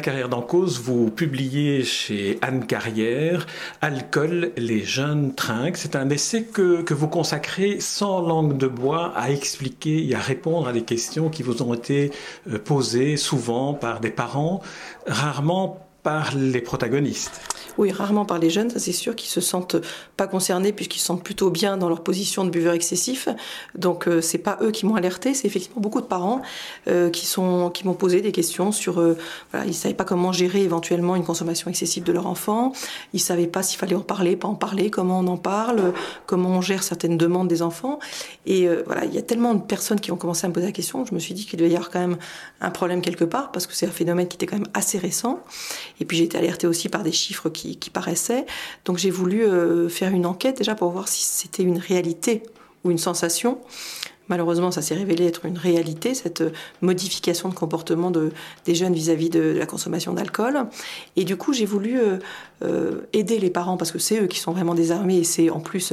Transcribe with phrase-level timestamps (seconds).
[0.00, 3.46] Carrière d'Encause, vous publiez chez Anne Carrière
[3.80, 5.76] Alcool, les jeunes trinquent.
[5.76, 10.20] C'est un essai que, que, vous consacrez sans langue de bois à expliquer et à
[10.20, 12.10] répondre à des questions qui vous ont été
[12.50, 14.62] euh, posées souvent par des parents,
[15.06, 17.40] rarement par les protagonistes.
[17.76, 19.76] Oui, rarement par les jeunes, ça c'est sûr, qui se sentent
[20.16, 23.28] pas concernés puisqu'ils se sentent plutôt bien dans leur position de buveur excessif.
[23.74, 26.42] Donc euh, c'est pas eux qui m'ont alerté, c'est effectivement beaucoup de parents
[26.86, 29.16] euh, qui sont qui m'ont posé des questions sur euh,
[29.50, 32.72] voilà, ils savaient pas comment gérer éventuellement une consommation excessive de leur enfant,
[33.12, 35.94] ils savaient pas s'il fallait en parler, pas en parler, comment on en parle,
[36.26, 37.98] comment on gère certaines demandes des enfants.
[38.46, 40.66] Et euh, voilà, il y a tellement de personnes qui ont commencé à me poser
[40.66, 42.18] la question, je me suis dit qu'il devait y avoir quand même
[42.60, 45.40] un problème quelque part parce que c'est un phénomène qui était quand même assez récent.
[46.00, 48.46] Et puis j'ai été alertée aussi par des chiffres qui paraissait.
[48.84, 52.42] Donc j'ai voulu euh, faire une enquête déjà pour voir si c'était une réalité
[52.84, 53.58] ou une sensation.
[54.28, 56.42] Malheureusement, ça s'est révélé être une réalité, cette
[56.80, 58.32] modification de comportement de,
[58.64, 60.66] des jeunes vis-à-vis de, la consommation d'alcool.
[61.16, 62.16] Et du coup, j'ai voulu euh,
[62.62, 65.60] euh, aider les parents, parce que c'est eux qui sont vraiment désarmés, et c'est en
[65.60, 65.92] plus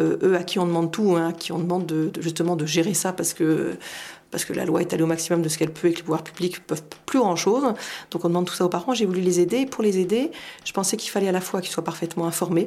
[0.00, 2.94] eux à qui on demande tout, hein, à qui on demande de, justement de gérer
[2.94, 3.76] ça, parce que
[4.30, 6.02] parce que la loi est allée au maximum de ce qu'elle peut et que les
[6.02, 7.74] pouvoirs publics peuvent plus grand-chose.
[8.10, 8.94] Donc on demande tout ça aux parents.
[8.94, 9.66] J'ai voulu les aider.
[9.66, 10.30] Pour les aider,
[10.64, 12.66] je pensais qu'il fallait à la fois qu'ils soient parfaitement informés,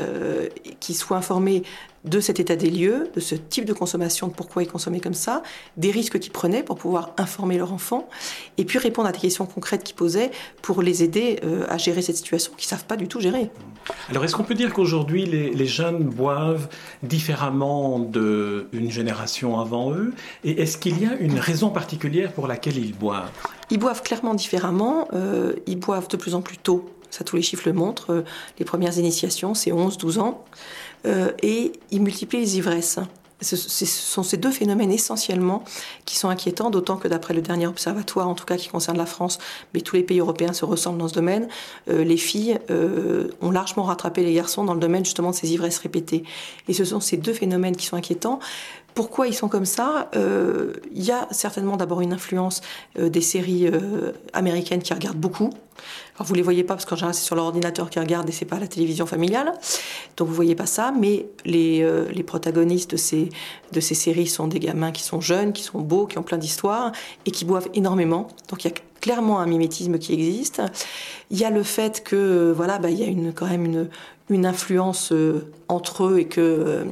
[0.00, 0.48] euh,
[0.80, 1.62] qu'ils soient informés
[2.04, 5.14] de cet état des lieux, de ce type de consommation, de pourquoi ils consommaient comme
[5.14, 5.42] ça,
[5.76, 8.08] des risques qu'ils prenaient pour pouvoir informer leur enfant,
[8.58, 10.30] et puis répondre à des questions concrètes qu'ils posaient
[10.62, 13.50] pour les aider euh, à gérer cette situation qu'ils ne savent pas du tout gérer.
[14.10, 16.68] Alors est-ce qu'on peut dire qu'aujourd'hui les, jeunes boivent
[17.02, 20.12] différemment d'une génération avant eux?
[20.44, 23.30] Et est-ce qu'il y a une raison particulière pour laquelle ils boivent?
[23.70, 27.42] Ils boivent clairement différemment, euh, ils boivent de plus en plus tôt ça tous les
[27.42, 28.24] chiffres le montrent, euh,
[28.58, 30.44] les premières initiations, c'est 11-12 ans,
[31.06, 32.98] euh, et ils multiplient les ivresses.
[33.40, 35.64] Ce, sont ces deux phénomènes essentiellement
[36.04, 39.04] qui sont inquiétants, d'autant que d'après le dernier observatoire, en tout cas qui concerne la
[39.04, 39.40] France,
[39.74, 41.48] mais tous les pays européens se ressemblent dans ce domaine,
[41.90, 42.60] euh, les filles
[43.40, 46.22] ont largement rattrapé les garçons dans le domaine justement de ces ivresses répétées.
[46.68, 48.38] Et ce sont ces deux phénomènes qui sont inquiétants.
[48.94, 52.60] Pourquoi ils sont comme ça Il y a certainement d'abord une influence
[52.98, 53.70] des séries
[54.32, 55.50] américaines qui regardent beaucoup,
[56.16, 58.44] alors vous les voyez pas parce qu'en général c'est sur l'ordinateur qu'ils regardent et c'est
[58.44, 59.52] pas la télévision familiale,
[60.16, 60.92] donc vous voyez pas ça.
[60.98, 63.28] Mais les, euh, les protagonistes de ces,
[63.72, 66.38] de ces séries sont des gamins qui sont jeunes, qui sont beaux, qui ont plein
[66.38, 66.92] d'histoires
[67.26, 68.28] et qui boivent énormément.
[68.48, 70.62] Donc il y a clairement un mimétisme qui existe.
[71.30, 73.88] Il y a le fait que voilà, bah, il y a une, quand même une,
[74.28, 76.84] une influence euh, entre eux et que euh,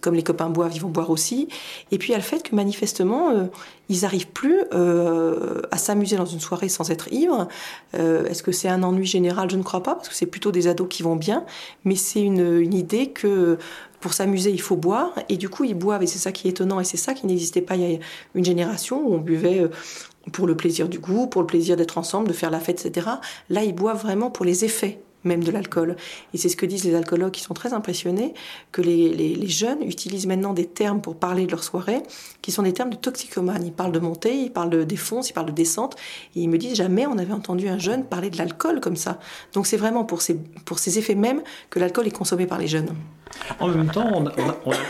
[0.00, 1.48] comme les copains boivent, ils vont boire aussi.
[1.90, 3.44] Et puis il y a le fait que manifestement, euh,
[3.88, 7.48] ils n'arrivent plus euh, à s'amuser dans une soirée sans être ivres.
[7.94, 9.50] Euh, est-ce que c'est un ennui général?
[9.50, 11.44] Je ne crois pas, parce que c'est plutôt des ados qui vont bien.
[11.84, 13.58] Mais c'est une, une, idée que
[14.00, 15.12] pour s'amuser, il faut boire.
[15.28, 16.02] Et du coup, ils boivent.
[16.02, 16.80] Et c'est ça qui est étonnant.
[16.80, 17.98] Et c'est ça qui n'existait pas il y a
[18.34, 19.68] une génération où on buvait
[20.32, 23.08] pour le plaisir du goût, pour le plaisir d'être ensemble, de faire la fête, etc.
[23.50, 25.96] Là, ils boivent vraiment pour les effets même de l'alcool.
[26.32, 28.34] Et c'est ce que disent les alcoologues qui sont très impressionnés,
[28.72, 32.02] que les, jeunes utilisent maintenant des termes pour parler de leur soirée,
[32.42, 33.64] qui sont des termes de toxicomane.
[33.64, 35.96] Ils parlent de montée, ils parlent de défonce, ils parlent de descente.
[36.34, 39.18] Et ils me disent jamais on avait entendu un jeune parler de l'alcool comme ça.
[39.52, 40.34] Donc c'est vraiment pour ces,
[40.64, 42.94] pour ces effets mêmes que l'alcool est consommé par les jeunes.
[43.60, 44.24] En même temps,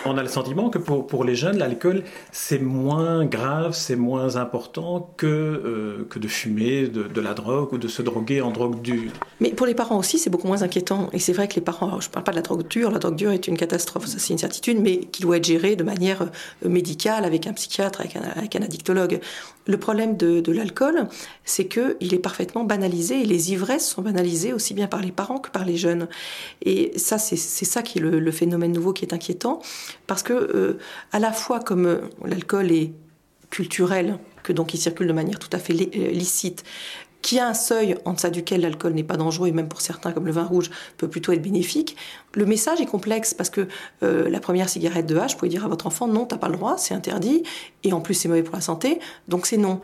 [0.05, 5.13] on a, le sentiment que pour, les jeunes, l'alcool, c'est moins grave, c'est moins important
[5.17, 9.13] que, euh, que de fumer de, la drogue ou de se droguer en drogue dure.
[9.41, 11.09] Mais pour les parents aussi, c'est beaucoup moins inquiétant.
[11.13, 12.99] Et c'est vrai que les parents, je ne parle pas de la drogue dure, la
[12.99, 15.85] drogue dure est une catastrophe, ça c'est une certitude, mais qui doit être gérée de
[15.85, 19.21] manière euh, médicale avec un psychiatre, avec un, addictologue.
[19.67, 21.09] Le problème de, de l'alcool,
[21.45, 25.39] c'est qu'il est parfaitement banalisé et les ivresses sont banalisées aussi bien par les parents
[25.39, 26.09] que par les jeunes.
[26.63, 29.61] Et ça, c'est ça qui est le, le phénomène nouveau qui est inquiétant,
[30.07, 30.79] parce que euh,
[31.13, 32.93] à la fois comme euh, l'alcool est
[33.51, 36.65] culturel, que donc il circule de manière tout à fait euh, licite,
[37.23, 40.13] qui a un seuil en deçà duquel l'alcool n'est pas dangereux et même pour certains
[40.13, 41.97] comme le vin rouge peut plutôt être bénéfique.
[42.35, 43.67] Le message est complexe parce que
[44.03, 46.57] la première cigarette de H, vous pouvez dire à votre enfant non, t'as pas le
[46.57, 47.43] droit, c'est interdit
[47.83, 49.81] et en plus c'est mauvais pour la santé, donc c'est non.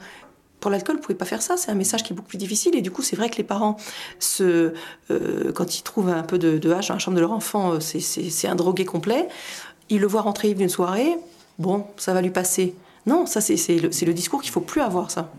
[0.60, 1.56] Pour l'alcool, vous pouvez pas faire ça.
[1.56, 2.74] C'est un message qui est beaucoup plus difficile.
[2.76, 3.76] Et du coup, c'est vrai que les parents,
[4.18, 4.74] se,
[5.10, 7.74] euh, quand ils trouvent un peu de, de hache dans la chambre de leur enfant,
[7.74, 9.28] euh, c'est un drogué complet.
[9.88, 11.16] Ils le voient rentrer d'une soirée.
[11.58, 12.74] Bon, ça va lui passer.
[13.06, 15.32] Non, ça c'est le, le discours qu'il faut plus avoir, ça.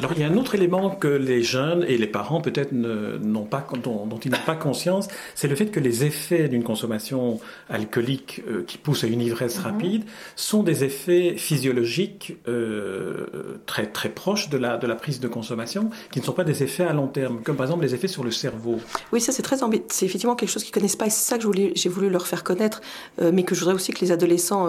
[0.00, 3.44] Alors il y a un autre élément que les jeunes et les parents peut-être n'ont
[3.44, 7.38] pas, dont, ils n'ont pas conscience, c'est le fait que les effets d'une consommation
[7.68, 9.64] alcoolique euh, qui pousse à une ivresse mhm.
[9.64, 10.04] rapide
[10.36, 13.26] sont des effets physiologiques euh,
[13.70, 16.64] très très proches de la de la prise de consommation, qui ne sont pas des
[16.64, 18.78] effets à long terme, comme par exemple les effets sur le cerveau.
[19.12, 19.56] Oui, ça c'est très.
[19.88, 22.42] C'est effectivement quelque chose qu'ils connaissent pas et c'est ça que j'ai voulu leur faire
[22.42, 22.80] connaître,
[23.22, 24.66] euh, mais que je voudrais aussi que les adolescents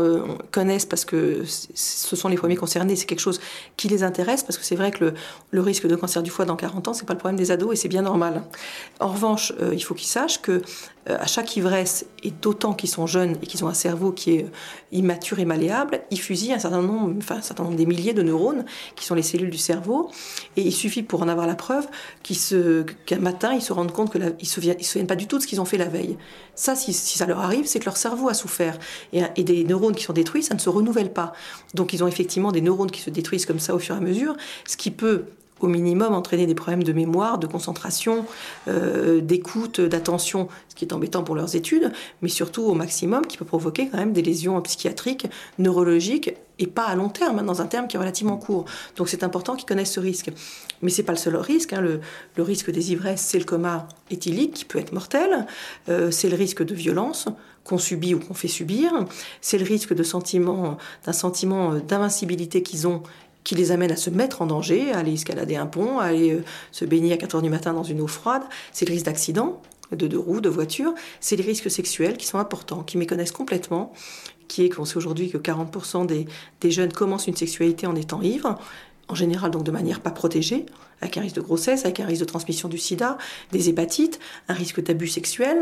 [0.51, 2.95] connaissent parce que ce sont les premiers concernés.
[2.95, 3.39] C'est quelque chose
[3.75, 5.13] qui les intéresse parce que c'est vrai que le
[5.49, 7.73] le risque de cancer du foie dans 40 ans, c'est pas le problème des ados
[7.73, 8.43] et c'est bien normal.
[8.99, 10.61] En revanche, euh, il faut qu'ils sachent que
[11.09, 14.35] euh, à chaque ivresse, et d'autant qu'ils sont jeunes et qu'ils ont un cerveau qui
[14.35, 14.45] est
[14.91, 18.21] immature et malléable, ils fusillent un certain nombre, enfin un certain nombre des milliers de
[18.21, 18.65] neurones
[18.95, 20.09] qui sont les cellules du cerveau.
[20.57, 21.87] Et il suffit pour en avoir la preuve
[23.05, 25.47] qu'un matin ils se rendent compte qu'ils ne se, souviennent pas du tout de ce
[25.47, 26.17] qu'ils ont fait la veille.
[26.55, 28.77] Ça, si, ça leur arrive, c'est que leur cerveau a souffert.
[29.13, 31.33] Et, des neurones qui sont détruits, ça ne se renouvelle pas.
[31.73, 34.01] Donc ils ont effectivement des neurones qui se détruisent comme ça au fur et à
[34.01, 34.35] mesure,
[34.67, 35.25] ce qui peut
[35.61, 38.25] au minimum entraîner des problèmes de mémoire, de concentration,
[38.67, 41.91] euh, d'écoute, d'attention, ce qui est embêtant pour leurs études,
[42.21, 45.27] mais surtout au maximum qui peut provoquer quand même des lésions psychiatriques,
[45.59, 48.65] neurologiques et pas à long terme, hein, dans un terme qui est relativement court.
[48.95, 50.31] Donc c'est important qu'ils connaissent ce risque.
[50.81, 51.73] Mais c'est pas le seul risque.
[51.73, 51.81] Hein.
[51.81, 51.99] Le,
[52.43, 55.47] risque des ivresses, c'est le coma éthylique qui peut être mortel.
[55.89, 57.27] Euh, c'est le risque de violence
[57.63, 58.91] qu'on subit ou qu'on fait subir.
[59.41, 60.03] C'est le risque d'un
[61.13, 63.03] sentiment d'invincibilité qu'ils ont
[63.43, 66.31] qui les amène à se mettre en danger, à aller escalader un pont, à aller
[66.31, 68.43] euh, se baigner à 4 heures du matin dans une eau froide.
[68.71, 69.59] C'est le risque d'accident,
[69.91, 70.93] de deux roues, de voiture.
[71.19, 73.93] C'est les risques sexuels qui sont importants, qui méconnaissent complètement,
[74.51, 78.59] qui est qu'on sait aujourd'hui que 40% des, jeunes commencent une sexualité en étant ivres
[79.07, 80.65] en général donc de manière pas protégée,
[81.01, 83.17] avec un risque de grossesse, avec un risque de transmission du sida,
[83.51, 85.57] des hépatites, un risque d'abus sexuel,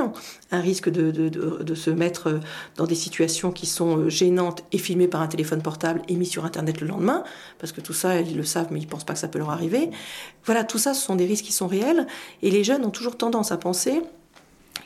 [0.52, 2.40] un risque de, de, se mettre
[2.76, 6.28] dans des situations qui sont euh, gênantes et filmées par un téléphone portable et mis
[6.28, 7.24] sur Internet le lendemain,
[7.58, 9.40] parce que tout ça, ils le savent, mais ils ne pensent pas que ça peut
[9.40, 9.90] leur arriver.
[10.46, 12.06] Voilà, tout ça, ce sont des risques qui sont réels,
[12.44, 14.02] et les jeunes ont toujours tendance à penser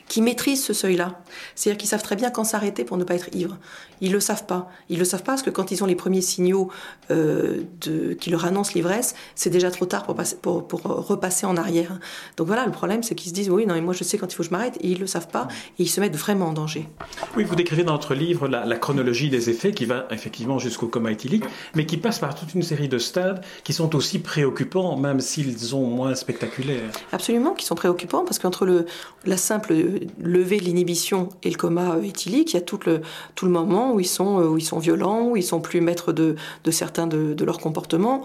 [0.08, 1.20] qui maîtrisent ce seuil-là.
[1.54, 3.56] C'est-à-dire qu'ils savent très bien quand s'arrêter pour ne pas être ivre.
[4.00, 4.70] Ils le savent pas.
[4.88, 6.70] Ils le savent pas parce que quand ils ont les premiers signaux
[7.10, 11.46] euh, de, qui leur annoncent l'ivresse, c'est déjà trop tard pour, passer, pour, pour, repasser
[11.46, 11.98] en arrière.
[12.36, 14.30] Donc voilà, le problème, c'est qu'ils se disent oui, non, mais moi je sais quand
[14.30, 15.48] il faut que je m'arrête, et ils le savent pas,
[15.78, 16.88] et ils se mettent vraiment en danger.
[17.36, 20.88] Oui, vous décrivez dans votre livre la, la chronologie des effets qui va effectivement jusqu'au
[20.88, 21.44] coma éthylique,
[21.74, 25.58] mais qui passe par toute une série de stades qui sont aussi préoccupants, même s'ils
[25.58, 26.90] sont moins spectaculaires.
[27.12, 28.84] Absolument, qui sont préoccupants parce qu'entre
[29.24, 29.83] la simple
[30.20, 33.00] lever l'inhibition et le coma éthylique, il y a tout le,
[33.34, 36.12] tout le moment où ils, sont, où ils sont violents, où ils sont plus maîtres
[36.12, 38.22] de, de certains de, de leurs comportements.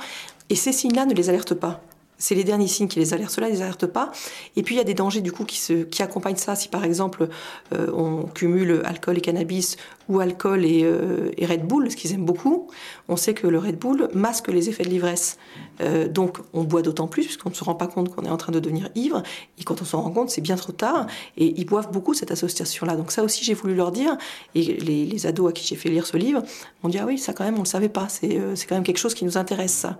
[0.49, 1.81] Et ces signes-là ne les alertent pas.
[2.21, 3.31] C'est les derniers signes qui les alertent.
[3.31, 4.11] Cela ne les alerte pas.
[4.57, 6.55] Et puis il y a des dangers du coup qui, accompagnent ça.
[6.55, 7.29] Si par exemple
[7.73, 9.77] euh, on cumule alcool et cannabis
[10.09, 12.67] ou alcool et, euh, et Red Bull, ce qu'ils aiment beaucoup,
[13.07, 15.37] on sait que le Red Bull masque les effets de l'ivresse.
[15.81, 18.37] Euh, donc on boit d'autant plus puisqu'on ne se rend pas compte qu'on est en
[18.37, 19.23] train de devenir ivre.
[19.57, 21.07] Et quand on s'en rend compte, c'est bien trop tard.
[21.37, 22.97] Et ils boivent beaucoup cette association-là.
[22.97, 24.17] Donc ça aussi j'ai voulu leur dire.
[24.55, 26.43] Et les, les ados à qui j'ai fait lire ce livre
[26.83, 28.09] m'ont dit ah oui ça quand même on le savait pas.
[28.09, 28.27] C'est
[28.67, 29.97] quand même quelque chose qui nous intéresse ça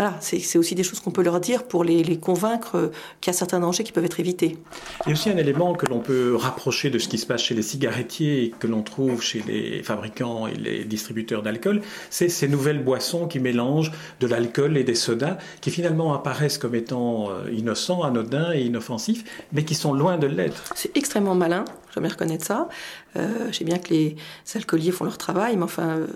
[0.00, 3.38] voilà, c'est aussi des choses qu'on peut leur dire pour les, convaincre qu'il y a
[3.38, 4.58] certains dangers qui peuvent être évités.
[5.04, 7.42] Il y a aussi un élément que l'on peut rapprocher de ce qui se passe
[7.42, 12.28] chez les cigarettiers et que l'on trouve chez les fabricants et les distributeurs d'alcool, c'est
[12.28, 17.30] ces nouvelles boissons qui mélangent de l'alcool et des sodas, qui finalement apparaissent comme étant
[17.30, 20.64] euh, innocents, anodins et inoffensifs, mais qui sont loin de l'être.
[20.74, 21.64] C'est extrêmement malin,
[21.98, 22.68] bien reconnaître ça.
[23.16, 24.16] Euh, je sais bien que les
[24.54, 26.06] alcooliers font leur travail, mais enfin, euh,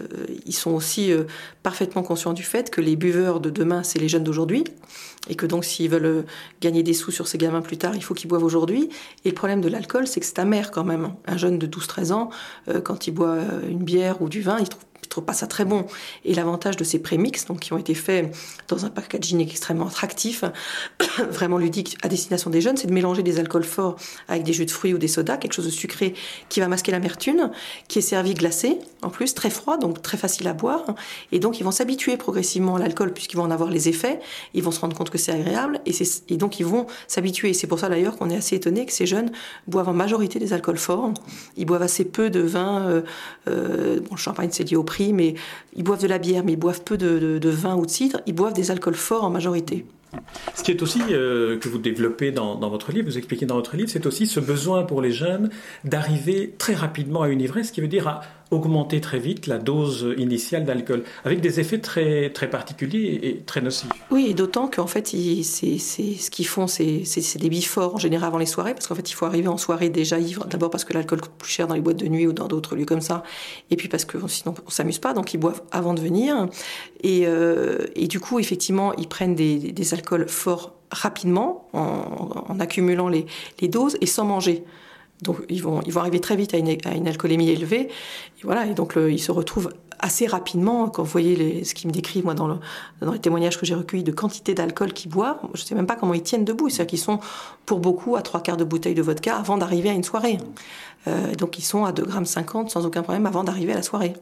[0.47, 1.25] ils sont aussi euh,
[1.63, 4.65] parfaitement conscients du fait que les buveurs de demain, c'est les jeunes d'aujourd'hui,
[5.29, 6.25] et que donc s'ils veulent
[6.61, 8.89] gagner des sous sur ces gamins plus tard, il faut qu'ils boivent aujourd'hui.
[9.25, 11.15] Et le problème de l'alcool, c'est que c'est amer quand même.
[11.27, 12.31] Un jeune de 12-13 ans,
[12.85, 15.64] quand il boit une bière ou du vin, il trouve je trouve pas ça très
[15.64, 15.87] bon.
[16.25, 18.34] Et l'avantage de ces prémix, donc qui ont été faits
[18.68, 20.44] dans un packaging extrêmement attractif,
[21.30, 23.96] vraiment ludique à destination des jeunes, c'est de mélanger des alcools forts
[24.28, 26.14] avec des jus de fruits ou des sodas, quelque chose de sucré
[26.49, 27.50] qui va masquer l'amertume,
[27.87, 30.87] qui est servi glacé, en plus très froid, donc très facile à boire.
[31.32, 34.20] Et donc ils vont s'habituer progressivement à l'alcool puisqu'ils vont en avoir les effets,
[34.54, 37.52] ils vont se rendre compte que c'est agréable et, donc ils vont s'habituer.
[37.52, 39.30] C'est pour ça d'ailleurs qu'on est assez étonné que ces jeunes
[39.66, 41.12] boivent en majorité des alcools forts.
[41.58, 42.88] Ils boivent assez peu de vin.
[42.88, 43.02] Euh,
[43.49, 45.35] euh, bon, champagne c'est lié au mais
[45.75, 48.21] ils boivent de la bière, mais ils boivent peu de, vin ou de cidre.
[48.27, 49.85] Ils boivent des alcools forts en majorité.
[50.55, 53.77] Ce qui est aussi, euh, que vous développez dans, votre livre, vous expliquez dans votre
[53.77, 55.51] livre, c'est aussi ce besoin pour les jeunes
[55.83, 58.21] d'arriver très rapidement à une ivresse, ce qui veut dire à
[58.54, 63.61] augmenter très vite la dose initiale d'alcool, avec des effets très, très particuliers et très
[63.61, 63.90] nocifs.
[64.11, 67.04] Oui, et d'autant qu'en fait, c'est, ce qu'ils font, c'est,
[67.38, 69.88] des biforts en général avant les soirées, parce qu'en fait, il faut arriver en soirée
[69.88, 72.32] déjà ivre, d'abord parce que l'alcool coûte plus cher dans les boîtes de nuit ou
[72.32, 73.23] dans d'autres lieux comme ça,
[73.70, 76.49] et puis parce que sinon on s'amuse pas, donc ils boivent avant de venir,
[77.02, 82.61] et, euh, et du coup, effectivement, ils prennent des, des alcools forts rapidement, en, en
[82.61, 83.26] accumulant les,
[83.61, 84.64] les doses, et sans manger.
[85.25, 87.88] Donc ils vont, arriver très vite à une, à une alcoolémie élevée.
[87.88, 91.89] Et voilà, et donc ils se retrouvent assez rapidement, quand vous voyez les, ce qu'ils
[91.89, 92.57] me décrivent, moi, dans, le,
[93.01, 95.87] dans les témoignages que j'ai recueillis de quantité d'alcool qu'ils boivent, je ne sais même
[95.87, 96.69] pas comment ils tiennent debout.
[96.69, 97.21] C'est-à-dire qu'ils sont,
[97.67, 100.39] pour beaucoup, à trois quarts de bouteille de vodka avant d'arriver à une soirée.
[101.07, 104.15] Euh, donc ils sont à 2,50 grammes sans aucun problème avant d'arriver à la soirée.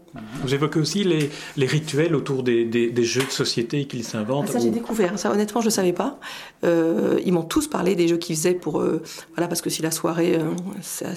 [0.43, 4.47] Vous évoquez aussi les, les rituels autour des, des, jeux de société qu'ils s'inventent.
[4.49, 6.19] Ah, ça j'ai découvert, ça honnêtement je ne savais pas.
[6.65, 8.81] Euh, ils m'ont tous parlé des jeux qu'ils faisaient pour...
[8.81, 9.03] Euh,
[9.35, 10.39] voilà, parce que si la soirée
[10.81, 11.11] ça,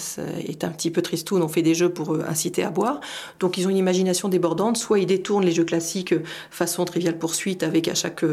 [0.47, 2.99] est un petit peu tristoun, on fait des jeux pour inciter à boire.
[3.39, 4.29] Donc ils ont une imagination
[4.75, 6.13] soit ils détournent les jeux classiques
[6.49, 8.23] façon triviale poursuite avec à chaque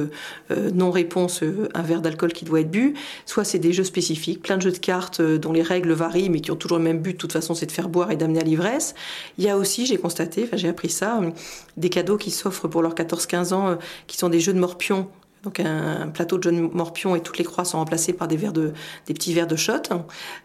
[0.50, 1.42] non-réponse
[1.74, 2.94] un verre d'alcool qui doit être bu,
[3.26, 6.40] soit c'est des jeux spécifiques, plein de jeux de cartes dont les règles varient mais
[6.40, 7.16] qui ont toujours le même but.
[7.16, 8.94] Toute façon, c'est de faire boire et d'amener à l'ivresse.
[9.38, 11.30] Il y a aussi, j'ai constaté, j'ai appris ça, euh,
[11.76, 13.76] des cadeaux qui s'offrent pour leurs 14-15 ans, euh,
[14.06, 15.08] qui sont des jeux de morpion
[15.42, 18.52] donc un plateau de jeunes morpions et toutes les croix sont remplacées par des verres
[18.52, 18.72] de,
[19.06, 19.72] des petits verres de shot.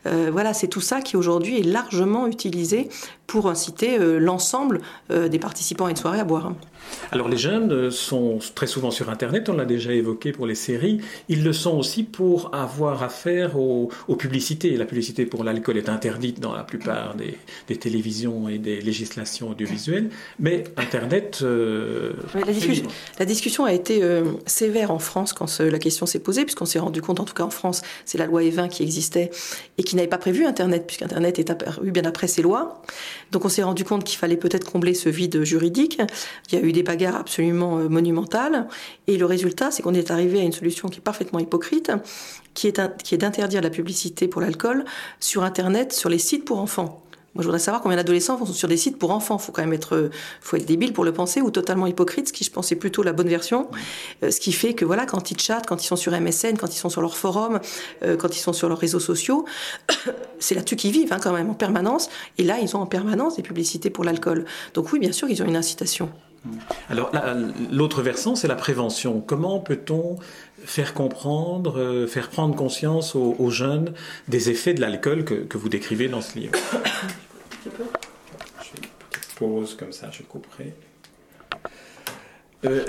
[0.05, 2.89] Euh, voilà, c'est tout ça qui aujourd'hui est largement utilisé
[3.27, 4.79] pour inciter euh, l'ensemble
[5.11, 6.53] euh, des participants à une soirée à boire.
[7.11, 11.01] Alors les jeunes sont très souvent sur Internet, on l'a déjà évoqué pour les séries,
[11.27, 14.75] ils le sont aussi pour avoir affaire aux, publicités.
[14.77, 17.37] La publicité pour l'alcool est interdite dans la plupart des,
[17.77, 21.43] télévisions et des législations audiovisuelles, mais Internet...
[21.43, 24.01] la, discussion, a été
[24.45, 27.43] sévère en France quand la question s'est posée, puisqu'on s'est rendu compte, en tout cas
[27.43, 29.31] en France, c'est la loi E20 qui existait
[29.77, 32.81] et qui n'avait pas prévu Internet, puisqu'Internet est apparu bien après ces lois.
[33.31, 36.01] Donc on s'est rendu compte qu'il fallait peut-être combler ce vide juridique.
[36.51, 38.67] Il y a eu des bagarres absolument euh, monumentales.
[39.07, 41.91] Et le résultat, c'est qu'on est arrivé à une solution qui est parfaitement hypocrite,
[42.53, 44.85] qui est, qui est d'interdire la publicité pour l'alcool
[45.19, 47.06] sur Internet, sur les sites pour enfants.
[47.37, 49.37] Moi, je voudrais savoir combien d'adolescents sont sur des sites pour enfants.
[49.37, 50.09] Faut quand même être,
[50.41, 53.03] faut être débile pour le penser ou totalement hypocrite, ce qui je pense est plutôt
[53.03, 53.67] la bonne version.
[54.23, 56.73] Euh, ce qui fait que voilà, quand ils chattent, quand ils sont sur MSN, quand
[56.73, 57.59] ils sont sur leur forum,
[58.03, 59.45] euh, quand ils sont sur leurs réseaux sociaux,
[60.39, 62.09] c'est là-dessus qu'ils vivent hein, quand même en permanence.
[62.39, 64.45] Et là, ils ont en permanence des publicités pour l'alcool.
[64.73, 66.09] Donc oui, bien sûr, ils ont une incitation.
[66.89, 67.11] Alors
[67.71, 69.21] l'autre versant, c'est la prévention.
[69.21, 70.17] Comment peut-on
[70.63, 73.93] faire comprendre, euh, faire prendre conscience aux, jeunes
[74.27, 76.53] des effets de l'alcool que, vous décrivez dans ce livre?
[78.61, 80.73] Je pause comme ça, je couperai.
[82.65, 82.83] Euh,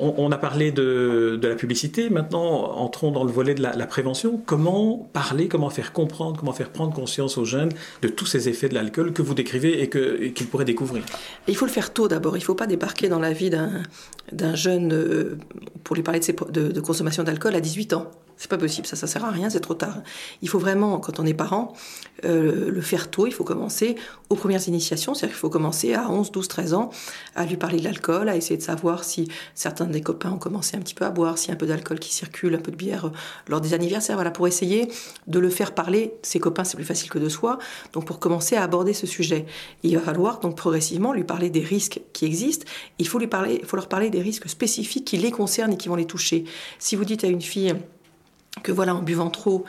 [0.00, 4.40] on, a parlé de, la publicité, maintenant entrons dans le volet de la, prévention.
[4.44, 7.70] Comment parler, comment faire comprendre, comment faire prendre conscience aux jeunes
[8.02, 11.04] de tous ces effets de l'alcool que vous décrivez et qu'ils pourraient découvrir?
[11.46, 14.54] Il faut le faire tôt d'abord, il ne faut pas débarquer dans la vie d'un
[14.56, 15.38] jeune euh,
[15.84, 18.10] pour lui parler de, de consommation d'alcool à 18 ans.
[18.36, 20.02] C'est pas possible, ça, ça sert à rien, c'est trop tard.
[20.42, 21.72] Il faut vraiment, quand on est parent,
[22.24, 23.26] euh, le faire tôt.
[23.26, 23.96] Il faut commencer
[24.30, 26.90] aux premières initiations, c'est-à-dire qu'il faut commencer à 11, 12, 13 ans
[27.34, 30.76] à lui parler de l'alcool, à essayer de savoir si certains des copains ont commencé
[30.76, 32.70] un petit peu à boire, s'il y a un peu d'alcool qui circule, un peu
[32.70, 33.10] de bière euh,
[33.48, 34.16] lors des anniversaires.
[34.16, 34.88] Voilà, pour essayer
[35.26, 36.14] de le faire parler.
[36.22, 37.58] Ses copains, c'est plus facile que de soi.
[37.92, 39.46] Donc, pour commencer à aborder ce sujet,
[39.82, 42.66] il va falloir donc progressivement lui parler des risques qui existent.
[42.98, 45.76] Il faut lui parler, il faut leur parler des risques spécifiques qui les concernent et
[45.76, 46.44] qui vont les toucher.
[46.78, 47.74] Si vous dites à une fille
[48.62, 49.64] que voilà, en buvant trop,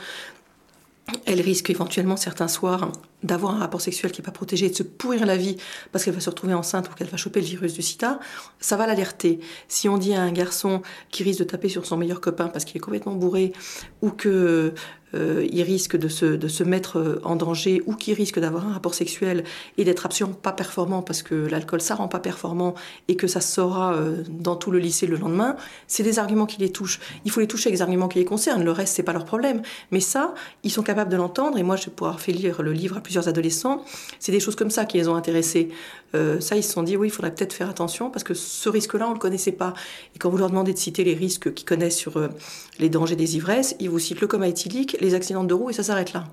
[1.25, 2.91] elle risque éventuellement certains soirs
[3.23, 5.57] d'avoir un rapport sexuel qui n'est pas protégé, de se pourrir la vie
[5.91, 8.19] parce qu'elle va se retrouver enceinte ou qu'elle va choper le virus du sida,
[8.59, 9.39] ça va l'alerter.
[9.67, 12.65] Si on dit à un garçon qui risque de taper sur son meilleur copain parce
[12.65, 13.53] qu'il est complètement bourré
[14.01, 14.73] ou que
[15.15, 18.67] euh, il risque de se, de se mettre euh, en danger ou qui risque d'avoir
[18.67, 19.45] un rapport sexuel
[19.77, 22.75] et d'être absolument pas performant parce que l'alcool ça rend pas performant
[23.07, 25.55] et que ça sera euh, dans tout le lycée le lendemain,
[25.87, 26.99] c'est des arguments qui les touchent.
[27.23, 28.65] Il faut les toucher avec des arguments qui les concernent.
[28.65, 29.61] Le reste c'est pas leur problème.
[29.91, 30.33] Mais ça,
[30.63, 33.01] ils sont capables de l'entendre et moi je vais pouvoir faire lire le livre à
[33.01, 33.85] plusieurs adolescents.
[34.19, 35.69] C'est des choses comme ça qui les ont intéressés.
[36.13, 39.07] ça, ils se sont dit oui, il faudrait peut-être faire attention parce que ce risque-là
[39.07, 39.73] on le connaissait pas.
[40.15, 42.19] Et quand vous leur demandez de citer les risques qu'ils connaissent sur
[42.79, 45.73] les dangers des ivresses, ils vous citent le coma éthylique les accidents de roue et
[45.73, 46.25] ça s'arrête là.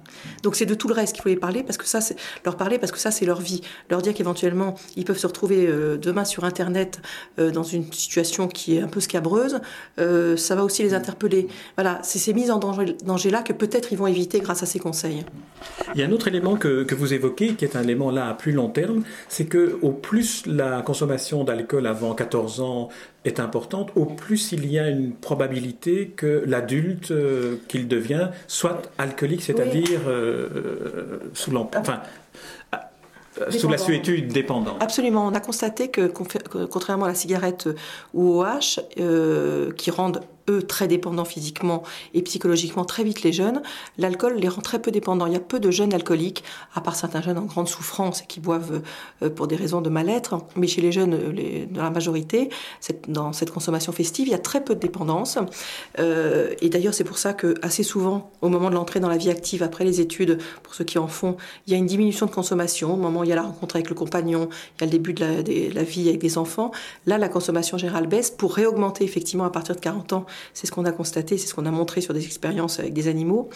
[0.42, 2.00] Donc c'est de tout le reste qu'il faut les parler parce que ça,
[2.44, 3.62] leur parler parce que ça c'est leur vie.
[3.90, 7.00] Leur dire qu'éventuellement ils peuvent se retrouver euh, demain sur Internet
[7.38, 9.60] euh, dans une situation qui est un peu scabreuse,
[9.98, 11.48] euh, ça va aussi les interpeller.
[11.76, 14.66] Voilà, c'est ces mises en danger, danger là que peut-être ils vont éviter grâce à
[14.66, 15.24] ces conseils.
[15.94, 18.28] Il y a un autre élément que, que vous évoquez qui est un élément là
[18.28, 22.88] à plus long terme, c'est que au plus la consommation d'alcool avant 14 ans
[23.24, 27.12] est importante, au plus il y a une probabilité que l'adulte
[27.68, 32.02] qu'il devient soit alcoolique, c'est-à-dire euh, sous enfin,
[33.40, 34.76] euh, sous la suétude dépendante.
[34.80, 35.26] Absolument.
[35.26, 37.68] On a constaté que, contrairement à la cigarette
[38.12, 41.82] ou au H, euh, qui rendent eux, très dépendants physiquement
[42.12, 43.62] et psychologiquement très vite les jeunes,
[43.98, 45.26] l'alcool les rend très peu dépendants.
[45.26, 48.26] Il y a peu de jeunes alcooliques, à part certains jeunes en grande souffrance et
[48.26, 48.82] qui boivent
[49.22, 50.38] euh, pour des raisons de mal-être.
[50.56, 52.50] Mais chez les jeunes, dans la majorité,
[53.08, 55.38] dans cette consommation festive, il y a très peu de dépendance.
[55.98, 59.16] Euh, et d'ailleurs, c'est pour ça que assez souvent, au moment de l'entrée dans la
[59.16, 61.36] vie active, après les études, pour ceux qui en font,
[61.66, 62.94] il y a une diminution de consommation.
[62.94, 64.92] Au moment où il y a la rencontre avec le compagnon, il y a le
[64.92, 66.70] début de la, de la vie avec des enfants.
[67.06, 70.26] Là, la consommation générale baisse pour réaugmenter effectivement à partir de 40 ans.
[70.52, 73.08] C'est ce qu'on a constaté, c'est ce qu'on a montré sur des expériences avec des
[73.08, 73.48] animaux.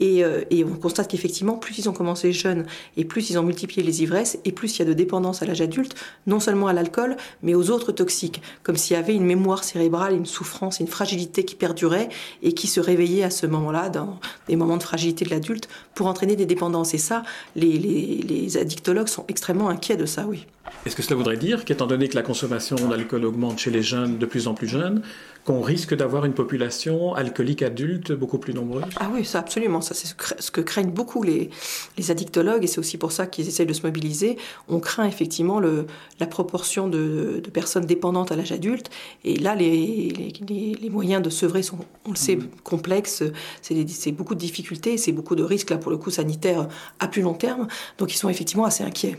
[0.00, 2.66] Et, euh, et on constate qu'effectivement, plus ils ont commencé jeunes
[2.96, 5.46] et plus ils ont multiplié les ivresses et plus il y a de dépendance à
[5.46, 5.94] l'âge adulte,
[6.26, 10.14] non seulement à l'alcool, mais aux autres toxiques, comme s'il y avait une mémoire cérébrale,
[10.14, 12.08] une souffrance, une fragilité qui perdurait
[12.42, 14.18] et qui se réveillait à ce moment-là, dans
[14.48, 16.94] des moments de fragilité de l'adulte, pour entraîner des dépendances.
[16.94, 17.22] Et ça,
[17.56, 20.46] les, les addictologues sont extrêmement inquiets de ça, oui.
[20.86, 24.18] Est-ce que cela voudrait dire qu'étant donné que la consommation d'alcool augmente chez les jeunes
[24.18, 25.02] de plus en plus jeunes,
[25.44, 28.84] qu'on risque d'avoir une population alcoolique adulte beaucoup plus nombreuse?
[28.96, 29.80] Ah oui, ça absolument.
[29.80, 31.50] Ça, c'est ce que craignent beaucoup les,
[31.96, 34.38] les addictologues et c'est aussi pour ça qu'ils essayent de se mobiliser.
[34.68, 35.86] On craint effectivement le,
[36.20, 38.90] la proportion de, de, personnes dépendantes à l'âge adulte.
[39.24, 42.48] Et là, les, les, les, moyens de sevrer sont, on le sait, mmh.
[42.64, 43.22] complexes.
[43.62, 47.22] C'est beaucoup de difficultés, c'est beaucoup de risques, là, pour le coup, sanitaires à plus
[47.22, 47.68] long terme.
[47.98, 49.18] Donc, ils sont effectivement assez inquiets.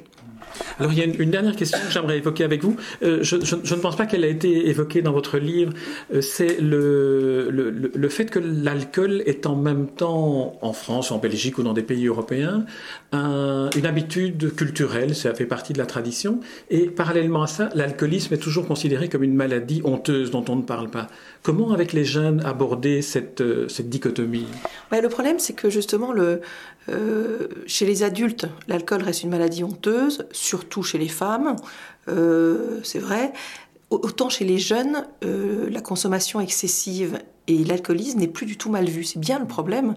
[0.80, 2.76] Alors il y a une, dernière question que j'aimerais évoquer avec vous.
[3.04, 5.74] Euh, je, ne pense pas qu'elle a été évoquée dans votre livre.
[6.14, 11.18] Euh, c'est le, le, le, fait que l'alcool est en même temps, en France, en
[11.18, 12.66] Belgique ou dans des pays européens,
[13.12, 16.40] un, une habitude culturelle, ça fait partie de la tradition.
[16.70, 20.62] Et parallèlement à ça, l'alcoolisme est toujours considéré comme une maladie honteuse dont on ne
[20.62, 21.08] parle pas.
[21.44, 24.48] Comment, avec les jeunes, aborder cette, euh, cette dichotomie?
[24.92, 26.42] Ouais, Le problème, c'est que justement, le,
[26.90, 31.56] euh, chez les adultes, l'alcool reste une maladie honteuse, surtout chez les femmes,
[32.08, 33.34] euh, c'est vrai.
[33.90, 38.86] Autant chez les jeunes, euh, la consommation excessive et l'alcoolisme n'est plus du tout mal
[38.86, 39.04] vu.
[39.04, 39.96] C'est bien le problème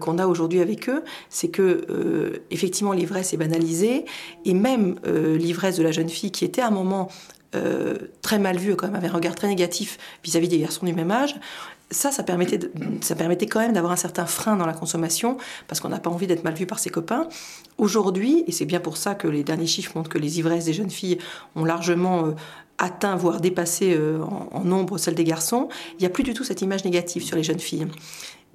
[0.00, 4.04] qu'on a aujourd'hui avec eux, c'est que effectivement l'ivresse est banalisée
[4.44, 7.08] et même l'ivresse de la jeune fille qui était à un moment
[8.22, 10.92] très mal vue, quand même avait un regard très négatif vis-à-vis -vis des garçons du
[10.92, 11.34] même âge,
[11.90, 12.58] ça, ça permettait,
[13.00, 15.36] ça permettait quand même d'avoir un certain frein dans la consommation,
[15.68, 17.28] parce qu'on n'a pas envie d'être mal vu par ses copains.
[17.78, 20.72] Aujourd'hui, et c'est bien pour ça que les derniers chiffres montrent que les ivresses des
[20.72, 21.18] jeunes filles
[21.54, 22.32] ont largement euh,
[22.78, 26.42] atteint, voire dépassé euh, en, nombre celles des garçons, il n'y a plus du tout
[26.42, 27.86] cette image négative sur les jeunes filles.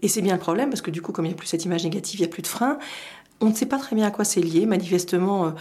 [0.01, 1.63] Et c'est bien le problème, parce que du coup, comme il n'y a plus cette
[1.63, 2.79] image négative, il n'y a plus de frein.
[3.39, 4.65] On ne sait pas très bien à quoi c'est lié.
[4.65, 5.51] Manifestement, euh,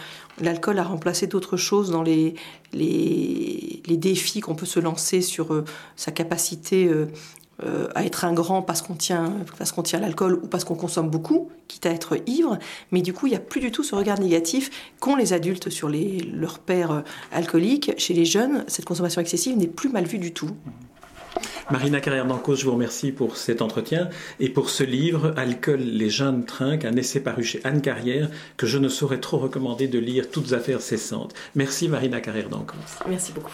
[0.41, 2.35] l'alcool a remplacé d'autres choses dans les,
[2.73, 5.63] les, défis qu'on peut se lancer sur
[5.95, 6.89] sa capacité
[7.63, 10.75] euh, à être un grand parce qu'on tient, parce qu'on tient l'alcool ou parce qu'on
[10.75, 12.57] consomme beaucoup, quitte à être ivre.
[12.91, 14.69] Mais du coup, il n'y a plus du tout ce regard négatif
[14.99, 17.93] qu'ont les adultes sur les, leurs pères euh, alcooliques.
[17.97, 20.51] Chez les jeunes, cette consommation excessive n'est plus mal vue du tout.
[21.71, 26.09] Marina Carrière d'Ancos, je vous remercie pour cet entretien et pour ce livre, Alcool, les
[26.09, 29.99] jeunes trinquent, un essai paru chez Anne Carrière que je ne saurais trop recommander de
[29.99, 31.33] lire, toutes affaires cessantes.
[31.55, 32.75] Merci Marina Carrière d'Ancos.
[33.07, 33.53] Merci beaucoup.